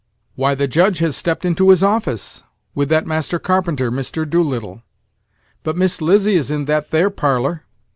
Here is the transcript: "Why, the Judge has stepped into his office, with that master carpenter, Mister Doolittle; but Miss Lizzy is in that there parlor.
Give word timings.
"Why, 0.33 0.55
the 0.55 0.67
Judge 0.67 0.97
has 0.97 1.15
stepped 1.15 1.45
into 1.45 1.69
his 1.69 1.83
office, 1.83 2.41
with 2.73 2.89
that 2.89 3.05
master 3.05 3.37
carpenter, 3.37 3.91
Mister 3.91 4.25
Doolittle; 4.25 4.81
but 5.61 5.77
Miss 5.77 6.01
Lizzy 6.01 6.37
is 6.37 6.49
in 6.49 6.65
that 6.65 6.89
there 6.89 7.11
parlor. 7.11 7.65